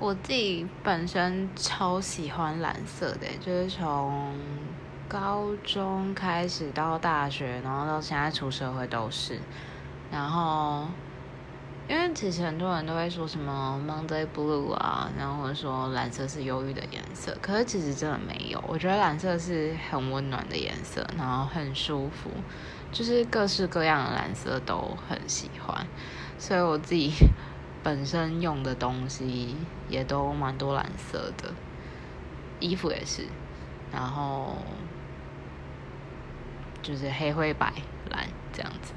[0.00, 4.32] 我自己本身超喜欢蓝色的，就是从
[5.08, 9.40] 高中开始到大学，然后到现在出社会都是。
[10.12, 10.86] 然后，
[11.88, 18.62] 因为其实很多人都会说什么 Monday Blue 啊，然后说蓝色是忧郁的颜色，可是其实真的没有。
[18.68, 22.30] 我觉得蓝色是很温暖的颜色，然后很舒服，
[22.92, 25.84] 就是各式各样的蓝色都很喜欢，
[26.38, 27.10] 所以我自己。
[27.82, 29.56] 本身用的东西
[29.88, 31.54] 也都蛮多蓝色的，
[32.60, 33.26] 衣服也是，
[33.92, 34.56] 然后
[36.82, 37.72] 就是黑灰白
[38.10, 38.92] 蓝这样子。